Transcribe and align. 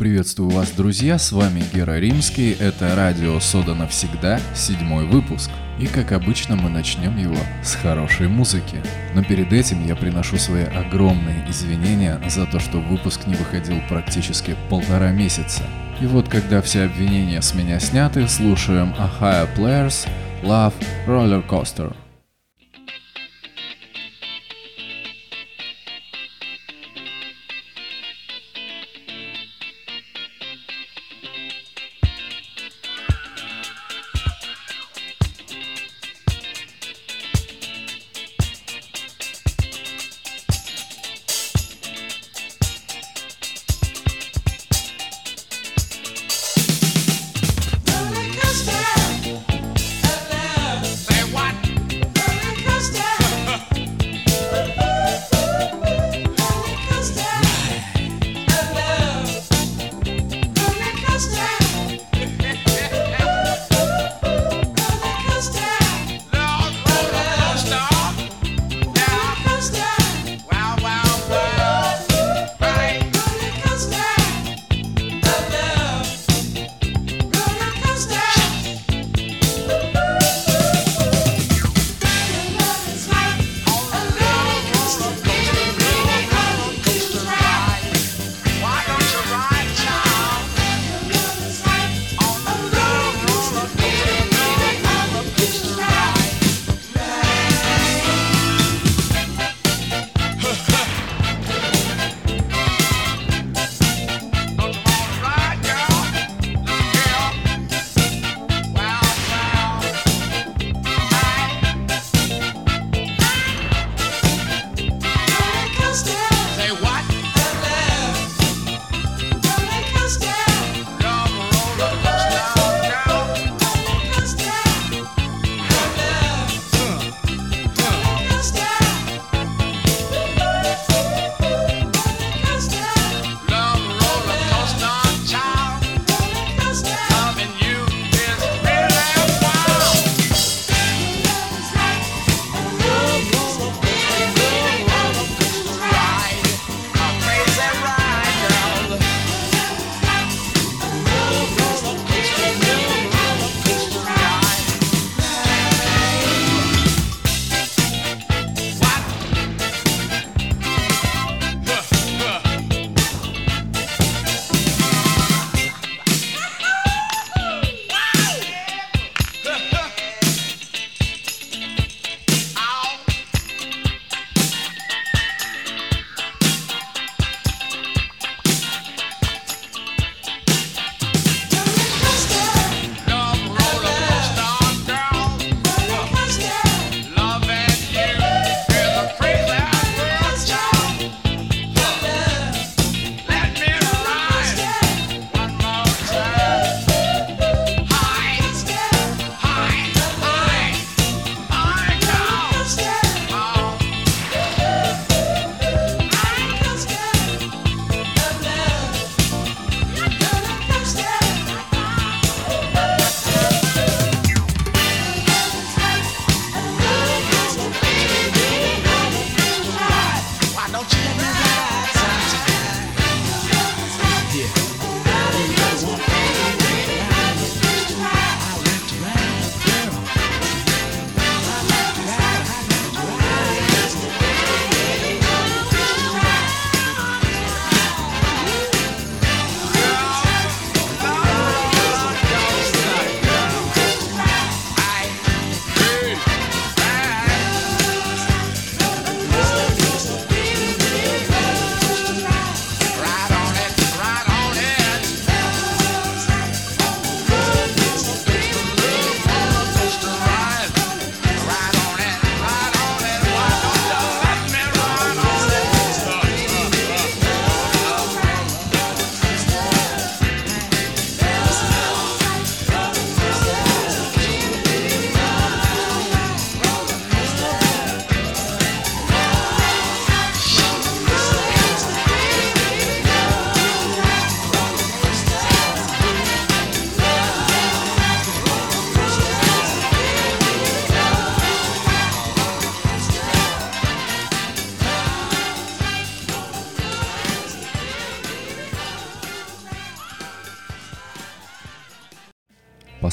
Приветствую 0.00 0.48
вас, 0.48 0.70
друзья, 0.70 1.18
с 1.18 1.30
вами 1.30 1.62
Гера 1.74 1.98
Римский, 1.98 2.56
это 2.58 2.96
радио 2.96 3.38
Сода 3.38 3.74
навсегда, 3.74 4.40
седьмой 4.54 5.04
выпуск. 5.04 5.50
И 5.78 5.86
как 5.86 6.12
обычно 6.12 6.56
мы 6.56 6.70
начнем 6.70 7.18
его 7.18 7.36
с 7.62 7.74
хорошей 7.74 8.26
музыки. 8.26 8.82
Но 9.14 9.22
перед 9.22 9.52
этим 9.52 9.86
я 9.86 9.94
приношу 9.94 10.38
свои 10.38 10.64
огромные 10.64 11.46
извинения 11.50 12.18
за 12.30 12.46
то, 12.46 12.58
что 12.58 12.78
выпуск 12.78 13.26
не 13.26 13.34
выходил 13.34 13.76
практически 13.90 14.56
полтора 14.70 15.12
месяца. 15.12 15.64
И 16.00 16.06
вот 16.06 16.30
когда 16.30 16.62
все 16.62 16.84
обвинения 16.84 17.42
с 17.42 17.54
меня 17.54 17.78
сняты, 17.78 18.26
слушаем 18.26 18.94
Higher 19.20 19.54
Players 19.54 20.08
Love 20.42 20.72
Roller 21.06 21.46
Coaster. 21.46 21.94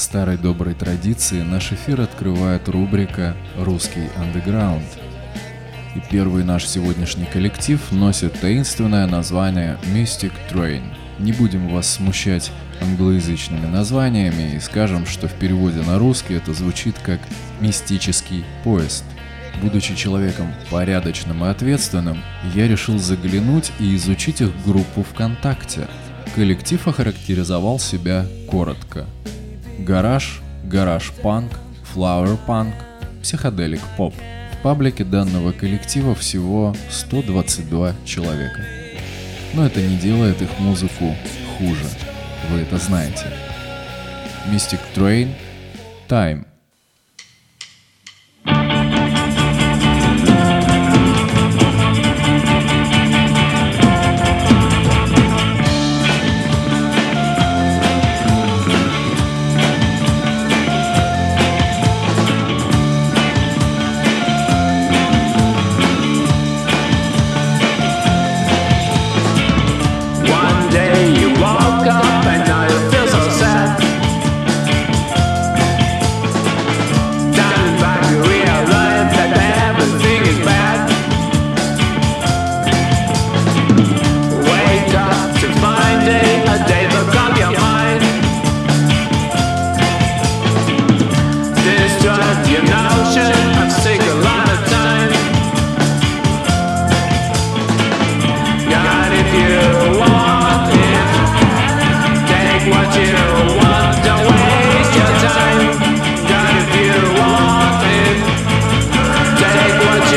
Старой 0.08 0.38
доброй 0.38 0.74
традиции 0.74 1.42
наш 1.42 1.74
эфир 1.74 2.00
открывает 2.00 2.70
рубрика 2.70 3.36
«Русский 3.58 4.08
андеграунд». 4.16 4.88
И 5.98 6.02
первый 6.10 6.46
наш 6.46 6.66
сегодняшний 6.66 7.26
коллектив 7.26 7.82
носит 7.92 8.40
таинственное 8.40 9.06
название 9.06 9.78
Mystic 9.94 10.32
Train. 10.50 10.82
Не 11.20 11.34
будем 11.34 11.68
вас 11.68 11.96
смущать 11.96 12.54
англоязычными 12.80 13.66
названиями 13.66 14.56
и 14.56 14.62
скажем, 14.62 15.06
что 15.06 15.28
в 15.28 15.34
переводе 15.34 15.82
на 15.82 16.00
русский 16.00 16.36
это 16.36 16.54
звучит 16.54 16.96
как 17.00 17.20
«мистический 17.60 18.46
поезд». 18.64 19.04
Будучи 19.62 19.94
человеком 19.94 20.54
порядочным 20.70 21.44
и 21.44 21.50
ответственным, 21.50 22.24
я 22.56 22.70
решил 22.70 22.98
заглянуть 22.98 23.74
и 23.78 23.94
изучить 23.98 24.40
их 24.40 24.52
группу 24.66 25.04
ВКонтакте. 25.04 25.86
Коллектив 26.34 26.88
охарактеризовал 26.88 27.78
себя 27.78 28.26
коротко. 28.50 29.06
Гараж, 29.80 30.42
гараж-панк, 30.64 31.52
флауэр-панк, 31.94 32.74
психоделик-поп. 33.22 34.14
В 34.54 34.64
паблике 34.64 35.04
данного 35.04 35.52
коллектива 35.52 36.16
всего 36.16 36.76
122 36.90 37.94
человека. 38.06 38.66
Но 39.54 39.66
это 39.66 39.82
не 39.82 39.98
делает 39.98 40.42
их 40.42 40.50
музыку 40.60 41.16
хуже. 41.58 41.86
Вы 42.50 42.62
это 42.62 42.78
знаете. 42.78 43.26
Mystic 44.52 44.80
Train, 44.96 45.30
Time– 46.08 46.46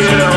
треком 0.00 0.29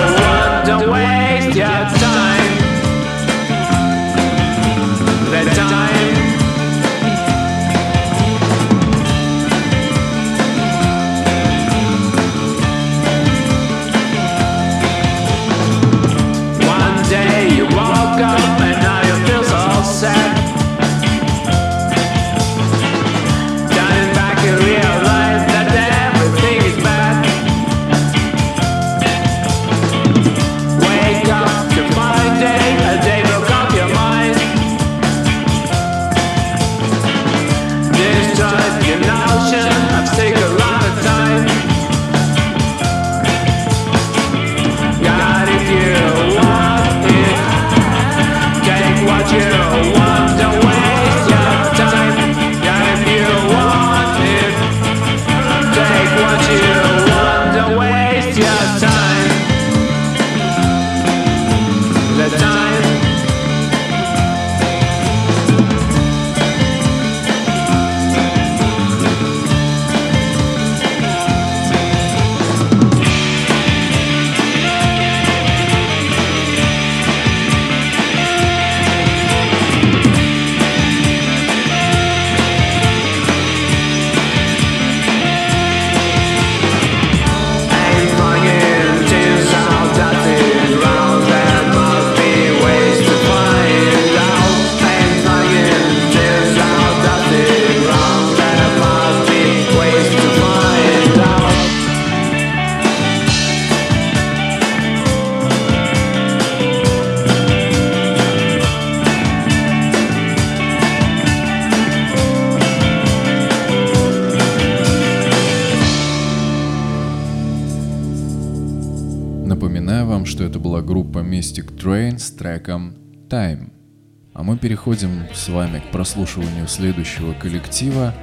переходим 125.04 125.28
с 125.34 125.50
вами 125.50 125.80
к 125.80 125.92
прослушиванию 125.92 126.68
следующего 126.68 127.34
коллектива, 127.34 128.14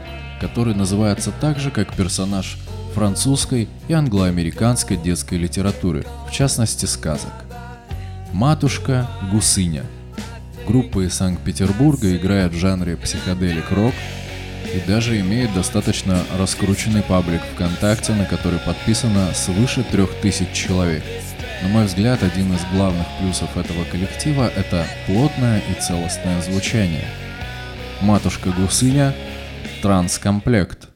который 0.41 0.75
называется 0.75 1.33
так 1.41 1.59
же, 1.59 1.71
как 1.71 1.95
персонаж 1.95 2.57
французской 2.95 3.69
и 3.89 3.93
англоамериканской 3.93 4.97
детской 4.97 5.39
литературы, 5.39 6.05
в 6.29 6.33
частности 6.33 6.87
сказок. 6.87 7.33
«Матушка 8.33 9.07
Гусыня». 9.31 9.85
Группа 10.67 11.07
из 11.07 11.15
Санкт-Петербурга 11.15 12.17
играет 12.17 12.53
в 12.53 12.59
жанре 12.59 12.97
психоделик-рок 12.97 13.95
и 14.75 14.89
даже 14.89 15.19
имеет 15.21 15.53
достаточно 15.55 16.19
раскрученный 16.39 17.03
паблик 17.03 17.43
ВКонтакте, 17.55 18.13
на 18.13 18.25
который 18.25 18.61
подписано 18.61 19.35
свыше 19.35 19.85
3000 19.91 20.53
человек– 20.53 21.03
на 21.63 21.69
мой 21.69 21.85
взгляд, 21.85 22.23
один 22.23 22.53
из 22.55 22.65
главных 22.73 23.07
плюсов 23.19 23.57
этого 23.57 23.85
коллектива– 23.85 24.51
это 24.57 24.87
плотное 25.07 25.61
и 25.71 25.81
целостное 25.81 26.41
звучание. 26.43 27.07
«Матушка 28.01 28.51
Гусыня»– 28.51 29.15
транскомплект. 29.83 30.90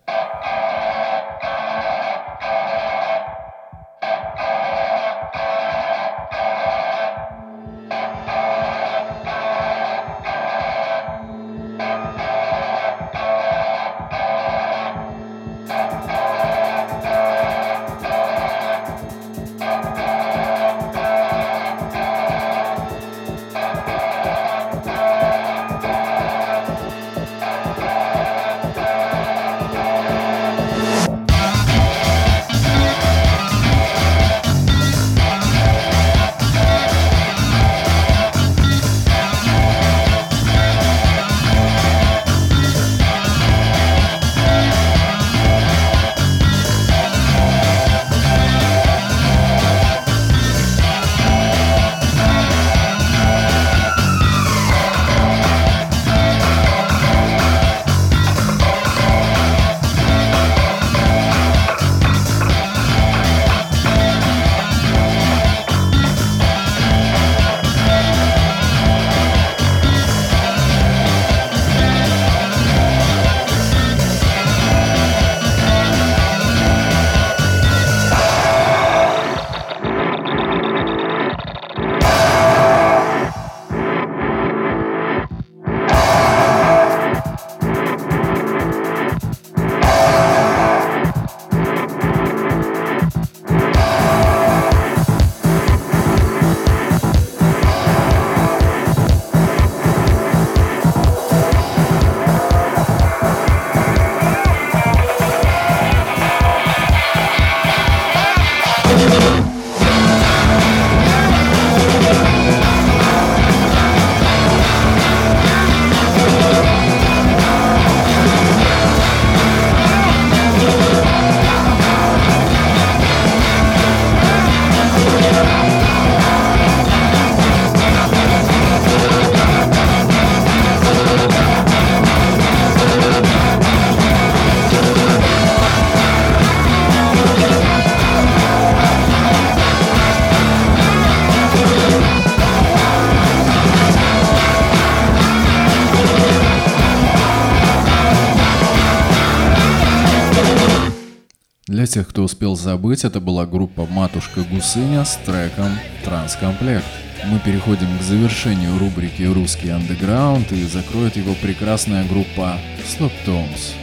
Тех, 151.94 152.08
кто 152.08 152.24
успел 152.24 152.56
забыть, 152.56 153.04
это 153.04 153.20
была 153.20 153.46
группа 153.46 153.86
«Матушка 153.86 154.42
Гусыня» 154.50 155.04
с 155.04 155.14
треком 155.24 155.78
«Транскомплект». 156.02 156.84
Мы 157.26 157.38
переходим 157.38 157.86
к 157.96 158.02
завершению 158.02 158.76
рубрики 158.80 159.22
«Русский 159.22 159.68
андеграунд» 159.68 160.50
и 160.50 160.64
закроет 160.64 161.14
его 161.14 161.34
прекрасная 161.40 162.04
группа 162.08 162.58
Slop 162.84 163.12
Tones. 163.24 163.74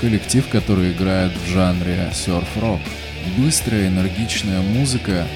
Коллектив, 0.00 0.46
который 0.48 0.92
играет 0.92 1.32
в 1.32 1.48
жанре 1.48 2.12
серф-рок. 2.14 2.78
Быстрая, 3.36 3.88
энергичная 3.88 4.60
музыка, 4.60 5.26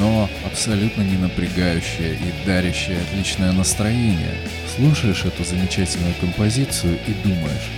но 0.00 0.28
абсолютно 0.44 1.02
не 1.02 1.16
напрягающая 1.16 2.14
и 2.14 2.44
дарящая 2.44 3.02
отличное 3.02 3.52
настроение. 3.52 4.34
Слушаешь 4.74 5.24
эту 5.24 5.44
замечательную 5.44 6.14
композицию 6.20 6.98
и 7.06 7.12
думаешь, 7.22 7.70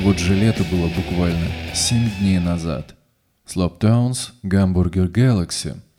вот 0.00 0.18
же 0.18 0.34
лето 0.34 0.64
было 0.64 0.88
буквально 0.88 1.46
7 1.72 2.10
дней 2.18 2.40
назад. 2.40 2.96
Slop 3.46 3.78
Tones, 3.78 4.32
Гамбургер 4.42 5.06
Galaxy– 5.06 5.76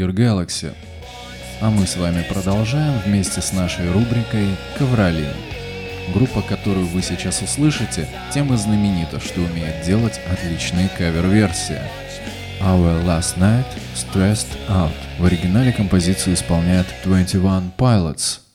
Hamburger 0.00 0.14
Galaxy. 0.14 0.72
А 1.60 1.70
мы 1.70 1.86
с 1.86 1.96
вами 1.96 2.24
продолжаем 2.28 2.98
вместе 3.00 3.42
с 3.42 3.52
нашей 3.52 3.90
рубрикой 3.90 4.56
«Ковролин». 4.78 5.34
Группа, 6.14 6.40
которую 6.42 6.86
вы 6.86 7.02
сейчас 7.02 7.42
услышите, 7.42 8.08
тем 8.32 8.52
и 8.52 8.56
знаменита, 8.56 9.20
что 9.20 9.40
умеет 9.40 9.84
делать 9.84 10.20
отличные 10.32 10.88
кавер-версии. 10.96 11.80
Our 12.62 13.04
Last 13.04 13.38
Night 13.38 13.66
Stressed 13.94 14.48
Out. 14.68 14.92
В 15.18 15.26
оригинале 15.26 15.72
композицию 15.72 16.34
исполняет 16.34 16.86
21 17.04 17.72
Pilots– 17.76 18.40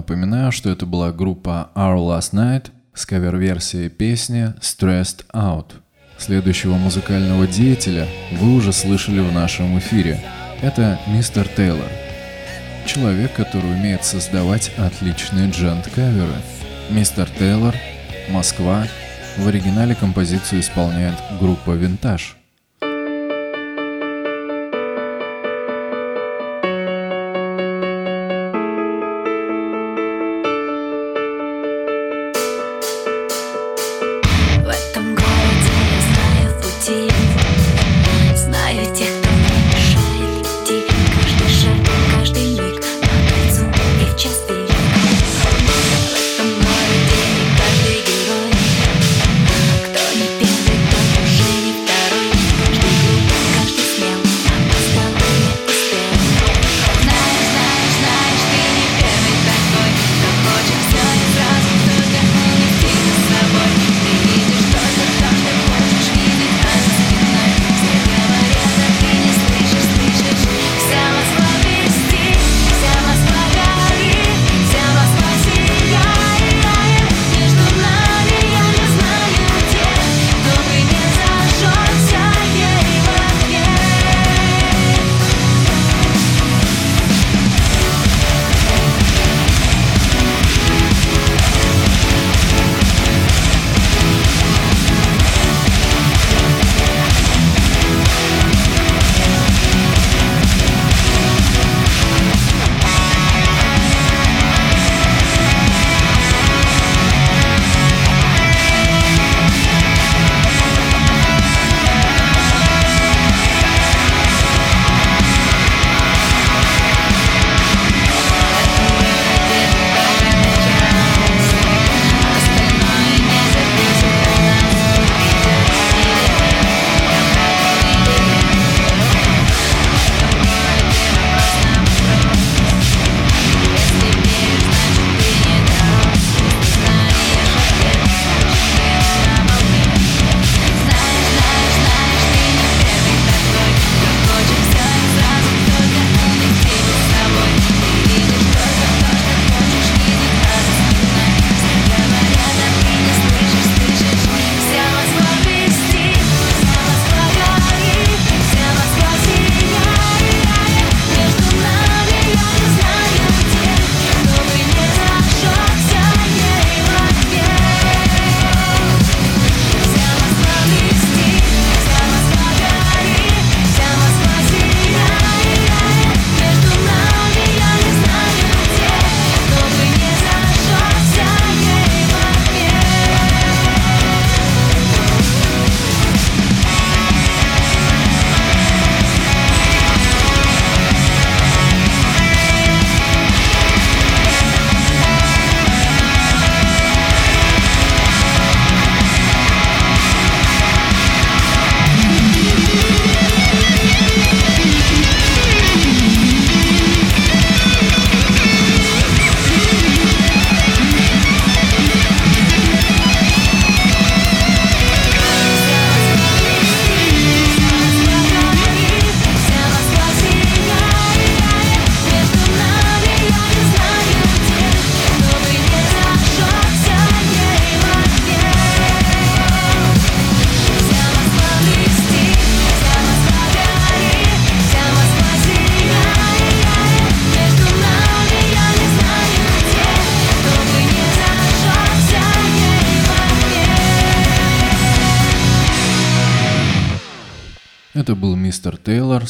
напоминаю, 0.00 0.50
что 0.50 0.70
это 0.70 0.86
была 0.86 1.12
группа 1.12 1.70
Our 1.74 1.98
Last 1.98 2.32
Night 2.32 2.70
с 2.94 3.04
кавер-версией 3.04 3.90
песни 3.90 4.54
Stressed 4.60 5.26
Out. 5.34 5.72
Следующего 6.16 6.76
музыкального 6.76 7.46
деятеля 7.46 8.08
вы 8.32 8.54
уже 8.54 8.72
слышали 8.72 9.20
в 9.20 9.30
нашем 9.30 9.78
эфире. 9.78 10.18
Это 10.62 10.98
мистер 11.06 11.46
Тейлор. 11.48 11.90
Человек, 12.86 13.34
который 13.34 13.72
умеет 13.72 14.02
создавать 14.06 14.72
отличные 14.78 15.50
джент-каверы. 15.50 16.40
Мистер 16.88 17.28
Тейлор, 17.38 17.74
Москва. 18.30 18.84
В 19.36 19.48
оригинале 19.48 19.94
композицию 19.94 20.62
исполняет 20.62 21.16
группа 21.38 21.72
Винтаж. 21.72 22.39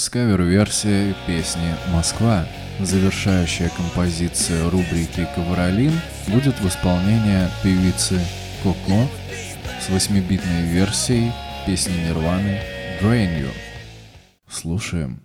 С 0.01 0.09
кавер-версией 0.09 1.15
песни 1.27 1.77
«Москва». 1.93 2.47
Завершающая 2.79 3.69
композиция 3.69 4.71
рубрики 4.71 5.29
«Ковролин» 5.35 5.93
будет 6.27 6.59
в 6.59 6.67
исполнении 6.67 7.47
певицы 7.63 8.19
Коко 8.63 9.07
с 9.79 9.91
8-битной 9.91 10.63
версией 10.63 11.31
песни 11.67 11.93
Нирваны 12.07 12.63
«Drain 13.03 13.43
You». 13.43 13.51
Слушаем. 14.49 15.21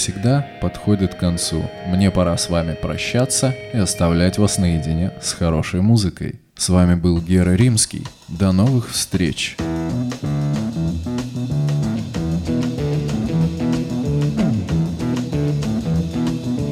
«Соды 0.00 0.12
навсегда» 0.12 0.46
подходит 0.62 1.14
к 1.14 1.18
концу. 1.18 1.62
Мне 1.86 2.10
пора 2.10 2.36
с 2.36 2.48
вами 2.48 2.74
прощаться 2.74 3.54
и 3.74 3.76
оставлять 3.76 4.38
вас 4.38 4.56
наедине 4.56 5.12
с 5.20 5.32
хорошей 5.34 5.82
музыкой. 5.82 6.40
С 6.56 6.70
вами 6.70 6.94
был 6.94 7.20
Гера 7.20 7.54
Римский. 7.54 8.06
До 8.28 8.52
новых 8.52 8.90
встреч! 8.90 9.56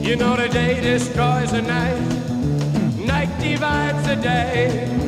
You 0.02 0.16
know 0.16 0.36
the 0.36 0.48
day 0.50 0.80
destroys 0.80 1.50
the 1.50 1.60
night, 1.60 2.00
night 3.06 3.28
divides 3.40 4.06
the 4.06 4.16
day. 4.16 5.07